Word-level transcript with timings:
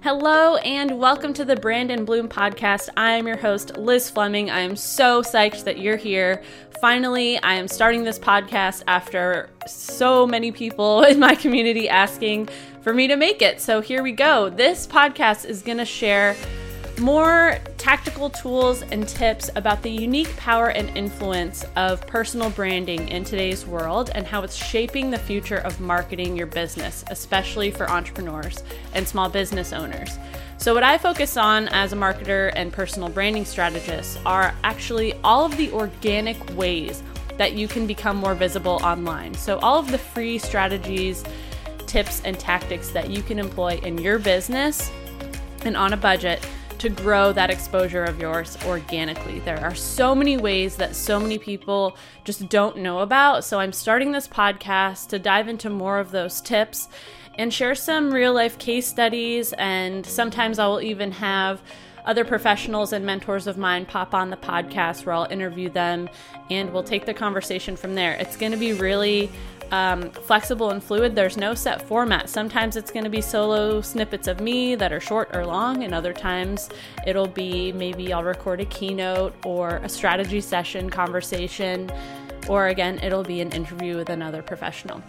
Hello 0.00 0.54
and 0.58 0.96
welcome 1.00 1.34
to 1.34 1.44
the 1.44 1.56
Brand 1.56 2.06
Bloom 2.06 2.28
podcast. 2.28 2.88
I 2.96 3.14
am 3.14 3.26
your 3.26 3.36
host, 3.36 3.76
Liz 3.76 4.08
Fleming. 4.08 4.48
I 4.48 4.60
am 4.60 4.76
so 4.76 5.22
psyched 5.22 5.64
that 5.64 5.80
you're 5.80 5.96
here. 5.96 6.40
Finally, 6.80 7.42
I 7.42 7.54
am 7.54 7.66
starting 7.66 8.04
this 8.04 8.16
podcast 8.16 8.84
after 8.86 9.50
so 9.66 10.24
many 10.24 10.52
people 10.52 11.02
in 11.04 11.18
my 11.18 11.34
community 11.34 11.88
asking 11.88 12.48
for 12.80 12.94
me 12.94 13.08
to 13.08 13.16
make 13.16 13.42
it. 13.42 13.60
So 13.60 13.80
here 13.80 14.04
we 14.04 14.12
go. 14.12 14.48
This 14.48 14.86
podcast 14.86 15.44
is 15.46 15.62
going 15.62 15.78
to 15.78 15.84
share 15.84 16.36
more 17.00 17.58
tactical 17.76 18.30
tools 18.30 18.82
and 18.82 19.08
tips 19.08 19.50
about 19.56 19.82
the 19.82 19.90
unique 19.90 20.34
power 20.36 20.68
and 20.68 20.96
influence 20.96 21.64
of 21.76 22.06
personal 22.06 22.50
branding 22.50 23.08
in 23.08 23.24
today's 23.24 23.66
world 23.66 24.10
and 24.14 24.26
how 24.26 24.42
it's 24.42 24.54
shaping 24.54 25.10
the 25.10 25.18
future 25.18 25.58
of 25.58 25.80
marketing 25.80 26.36
your 26.36 26.46
business, 26.46 27.04
especially 27.10 27.70
for 27.70 27.90
entrepreneurs 27.90 28.62
and 28.94 29.06
small 29.06 29.28
business 29.28 29.72
owners. 29.72 30.18
So, 30.58 30.74
what 30.74 30.82
I 30.82 30.98
focus 30.98 31.36
on 31.36 31.68
as 31.68 31.92
a 31.92 31.96
marketer 31.96 32.52
and 32.56 32.72
personal 32.72 33.08
branding 33.08 33.44
strategist 33.44 34.18
are 34.26 34.54
actually 34.64 35.14
all 35.24 35.44
of 35.44 35.56
the 35.56 35.70
organic 35.72 36.36
ways 36.56 37.02
that 37.36 37.52
you 37.52 37.68
can 37.68 37.86
become 37.86 38.16
more 38.16 38.34
visible 38.34 38.80
online. 38.82 39.34
So, 39.34 39.58
all 39.60 39.78
of 39.78 39.90
the 39.90 39.98
free 39.98 40.38
strategies, 40.38 41.24
tips, 41.86 42.22
and 42.24 42.38
tactics 42.38 42.90
that 42.90 43.08
you 43.08 43.22
can 43.22 43.38
employ 43.38 43.80
in 43.82 43.98
your 43.98 44.18
business 44.18 44.90
and 45.64 45.76
on 45.76 45.92
a 45.92 45.96
budget 45.96 46.44
to 46.78 46.88
grow 46.88 47.32
that 47.32 47.50
exposure 47.50 48.04
of 48.04 48.20
yours 48.20 48.56
organically. 48.64 49.40
There 49.40 49.60
are 49.60 49.74
so 49.74 50.14
many 50.14 50.36
ways 50.36 50.76
that 50.76 50.94
so 50.94 51.18
many 51.18 51.38
people 51.38 51.96
just 52.24 52.48
don't 52.48 52.78
know 52.78 53.00
about. 53.00 53.44
So 53.44 53.58
I'm 53.58 53.72
starting 53.72 54.12
this 54.12 54.28
podcast 54.28 55.08
to 55.08 55.18
dive 55.18 55.48
into 55.48 55.70
more 55.70 55.98
of 55.98 56.12
those 56.12 56.40
tips 56.40 56.88
and 57.36 57.52
share 57.52 57.74
some 57.74 58.12
real 58.12 58.32
life 58.32 58.58
case 58.58 58.86
studies. 58.86 59.52
And 59.54 60.06
sometimes 60.06 60.58
I 60.58 60.66
will 60.68 60.80
even 60.80 61.12
have 61.12 61.60
other 62.04 62.24
professionals 62.24 62.92
and 62.92 63.04
mentors 63.04 63.46
of 63.46 63.58
mine 63.58 63.84
pop 63.84 64.14
on 64.14 64.30
the 64.30 64.36
podcast 64.36 65.04
where 65.04 65.14
I'll 65.14 65.30
interview 65.30 65.68
them 65.68 66.08
and 66.48 66.72
we'll 66.72 66.82
take 66.82 67.04
the 67.04 67.12
conversation 67.12 67.76
from 67.76 67.94
there. 67.94 68.14
It's 68.14 68.36
going 68.36 68.52
to 68.52 68.58
be 68.58 68.72
really 68.72 69.30
um, 69.70 70.10
flexible 70.10 70.70
and 70.70 70.82
fluid. 70.82 71.14
There's 71.14 71.36
no 71.36 71.54
set 71.54 71.82
format. 71.82 72.28
Sometimes 72.28 72.76
it's 72.76 72.90
going 72.90 73.04
to 73.04 73.10
be 73.10 73.20
solo 73.20 73.80
snippets 73.80 74.28
of 74.28 74.40
me 74.40 74.74
that 74.74 74.92
are 74.92 75.00
short 75.00 75.34
or 75.34 75.46
long, 75.46 75.84
and 75.84 75.94
other 75.94 76.12
times 76.12 76.70
it'll 77.06 77.28
be 77.28 77.72
maybe 77.72 78.12
I'll 78.12 78.24
record 78.24 78.60
a 78.60 78.64
keynote 78.66 79.34
or 79.44 79.76
a 79.78 79.88
strategy 79.88 80.40
session 80.40 80.88
conversation, 80.90 81.90
or 82.48 82.68
again, 82.68 82.98
it'll 83.00 83.24
be 83.24 83.40
an 83.40 83.52
interview 83.52 83.96
with 83.96 84.10
another 84.10 84.42
professional. 84.42 85.02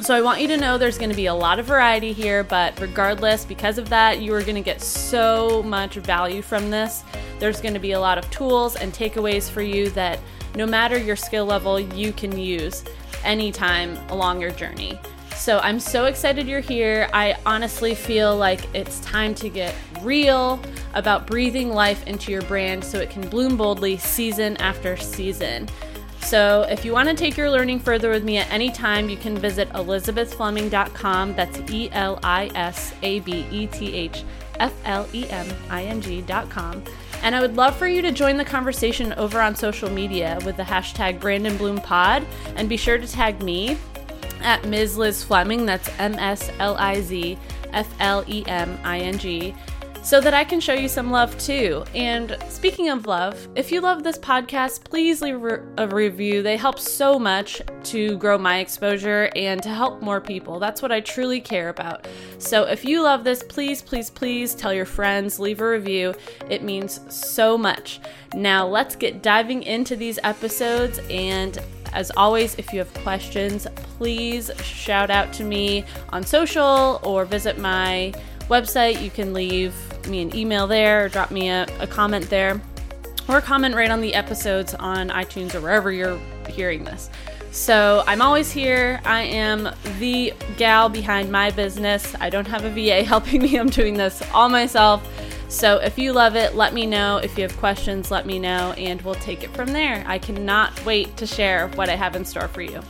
So 0.00 0.16
I 0.16 0.20
want 0.20 0.40
you 0.40 0.48
to 0.48 0.56
know 0.56 0.78
there's 0.78 0.98
going 0.98 1.10
to 1.10 1.16
be 1.16 1.26
a 1.26 1.34
lot 1.34 1.60
of 1.60 1.66
variety 1.66 2.12
here, 2.12 2.42
but 2.42 2.78
regardless, 2.80 3.44
because 3.44 3.78
of 3.78 3.88
that, 3.90 4.20
you 4.20 4.34
are 4.34 4.42
going 4.42 4.56
to 4.56 4.62
get 4.62 4.80
so 4.80 5.62
much 5.62 5.94
value 5.94 6.42
from 6.42 6.70
this. 6.70 7.04
There's 7.38 7.60
going 7.60 7.74
to 7.74 7.80
be 7.80 7.92
a 7.92 8.00
lot 8.00 8.18
of 8.18 8.28
tools 8.30 8.74
and 8.74 8.92
takeaways 8.92 9.48
for 9.48 9.62
you 9.62 9.90
that 9.90 10.18
no 10.56 10.66
matter 10.66 10.98
your 10.98 11.14
skill 11.14 11.44
level, 11.44 11.78
you 11.78 12.12
can 12.12 12.36
use 12.36 12.84
anytime 13.24 13.96
along 14.08 14.40
your 14.40 14.50
journey. 14.50 14.98
So 15.36 15.58
I'm 15.58 15.80
so 15.80 16.04
excited 16.04 16.46
you're 16.46 16.60
here. 16.60 17.08
I 17.12 17.36
honestly 17.44 17.94
feel 17.94 18.36
like 18.36 18.72
it's 18.74 19.00
time 19.00 19.34
to 19.36 19.48
get 19.48 19.74
real 20.00 20.60
about 20.94 21.26
breathing 21.26 21.70
life 21.70 22.06
into 22.06 22.30
your 22.30 22.42
brand 22.42 22.84
so 22.84 22.98
it 22.98 23.10
can 23.10 23.26
bloom 23.28 23.56
boldly 23.56 23.96
season 23.96 24.56
after 24.58 24.96
season. 24.96 25.68
So, 26.20 26.62
if 26.70 26.84
you 26.84 26.92
want 26.92 27.08
to 27.08 27.14
take 27.14 27.36
your 27.36 27.50
learning 27.50 27.80
further 27.80 28.08
with 28.08 28.24
me 28.24 28.38
at 28.38 28.50
any 28.50 28.70
time, 28.70 29.08
you 29.08 29.16
can 29.16 29.36
visit 29.36 29.68
elisabethfleming.com. 29.70 31.34
That's 31.34 31.70
E 31.70 31.90
L 31.92 32.20
I 32.22 32.50
S 32.54 32.94
A 33.02 33.20
B 33.20 33.44
E 33.50 33.66
T 33.66 33.92
H 33.92 34.22
F 34.60 34.72
L 34.84 35.06
E 35.12 35.26
M 35.28 35.46
I 35.68 35.84
N 35.84 36.00
G.com. 36.00 36.84
And 37.22 37.36
I 37.36 37.40
would 37.40 37.56
love 37.56 37.76
for 37.76 37.86
you 37.86 38.02
to 38.02 38.10
join 38.10 38.36
the 38.36 38.44
conversation 38.44 39.12
over 39.14 39.40
on 39.40 39.54
social 39.54 39.88
media 39.88 40.38
with 40.44 40.56
the 40.56 40.64
hashtag 40.64 41.20
Brand 41.20 41.56
Bloom 41.56 41.78
Pod. 41.78 42.26
And 42.56 42.68
be 42.68 42.76
sure 42.76 42.98
to 42.98 43.06
tag 43.06 43.42
me 43.42 43.78
at 44.42 44.64
Ms. 44.66 44.98
Liz 44.98 45.22
Fleming. 45.22 45.64
That's 45.64 45.88
M 45.98 46.14
S 46.14 46.50
L 46.58 46.76
I 46.76 47.00
Z 47.00 47.38
F 47.72 47.88
L 48.00 48.24
E 48.26 48.44
M 48.46 48.78
I 48.84 48.98
N 49.00 49.18
G 49.18 49.54
so 50.02 50.20
that 50.20 50.34
I 50.34 50.44
can 50.44 50.60
show 50.60 50.72
you 50.72 50.88
some 50.88 51.10
love 51.10 51.36
too. 51.38 51.84
And 51.94 52.36
speaking 52.48 52.88
of 52.88 53.06
love, 53.06 53.48
if 53.54 53.70
you 53.70 53.80
love 53.80 54.02
this 54.02 54.18
podcast, 54.18 54.84
please 54.84 55.22
leave 55.22 55.42
a 55.76 55.88
review. 55.88 56.42
They 56.42 56.56
help 56.56 56.78
so 56.78 57.18
much 57.18 57.62
to 57.84 58.18
grow 58.18 58.36
my 58.36 58.58
exposure 58.58 59.30
and 59.36 59.62
to 59.62 59.68
help 59.68 60.02
more 60.02 60.20
people. 60.20 60.58
That's 60.58 60.82
what 60.82 60.90
I 60.90 61.00
truly 61.00 61.40
care 61.40 61.68
about. 61.68 62.08
So 62.38 62.64
if 62.64 62.84
you 62.84 63.02
love 63.02 63.22
this, 63.22 63.42
please, 63.42 63.80
please, 63.80 64.10
please 64.10 64.54
tell 64.54 64.74
your 64.74 64.86
friends, 64.86 65.38
leave 65.38 65.60
a 65.60 65.68
review. 65.68 66.14
It 66.50 66.62
means 66.62 67.00
so 67.08 67.56
much. 67.56 68.00
Now, 68.34 68.66
let's 68.66 68.96
get 68.96 69.22
diving 69.22 69.62
into 69.62 69.94
these 69.94 70.18
episodes 70.24 71.00
and 71.10 71.58
as 71.92 72.10
always, 72.16 72.54
if 72.54 72.72
you 72.72 72.78
have 72.78 72.92
questions, 72.94 73.66
please 73.98 74.50
shout 74.62 75.10
out 75.10 75.32
to 75.34 75.44
me 75.44 75.84
on 76.08 76.22
social 76.24 77.00
or 77.04 77.26
visit 77.26 77.58
my 77.58 78.14
website. 78.52 79.02
You 79.02 79.10
can 79.10 79.32
leave 79.32 79.74
me 80.06 80.20
an 80.20 80.34
email 80.36 80.66
there 80.66 81.04
or 81.04 81.08
drop 81.08 81.30
me 81.30 81.48
a, 81.48 81.66
a 81.80 81.86
comment 81.86 82.28
there 82.28 82.60
or 83.28 83.40
comment 83.40 83.74
right 83.74 83.90
on 83.90 84.00
the 84.00 84.14
episodes 84.14 84.74
on 84.74 85.08
iTunes 85.08 85.54
or 85.54 85.60
wherever 85.60 85.90
you're 85.90 86.18
hearing 86.48 86.84
this. 86.84 87.08
So 87.50 88.02
I'm 88.06 88.22
always 88.22 88.50
here. 88.50 89.00
I 89.04 89.22
am 89.22 89.68
the 89.98 90.32
gal 90.56 90.88
behind 90.88 91.30
my 91.30 91.50
business. 91.50 92.14
I 92.20 92.30
don't 92.30 92.46
have 92.46 92.64
a 92.64 92.70
VA 92.70 93.04
helping 93.06 93.42
me. 93.42 93.58
I'm 93.58 93.68
doing 93.68 93.94
this 93.94 94.22
all 94.32 94.48
myself. 94.48 95.06
So 95.48 95.76
if 95.76 95.98
you 95.98 96.14
love 96.14 96.34
it, 96.34 96.54
let 96.54 96.72
me 96.72 96.86
know. 96.86 97.18
If 97.18 97.36
you 97.36 97.42
have 97.42 97.54
questions, 97.58 98.10
let 98.10 98.24
me 98.24 98.38
know, 98.38 98.72
and 98.78 99.02
we'll 99.02 99.16
take 99.16 99.44
it 99.44 99.50
from 99.50 99.70
there. 99.70 100.02
I 100.06 100.18
cannot 100.18 100.82
wait 100.86 101.14
to 101.18 101.26
share 101.26 101.68
what 101.68 101.90
I 101.90 101.94
have 101.94 102.16
in 102.16 102.24
store 102.24 102.48
for 102.48 102.62
you. 102.62 102.80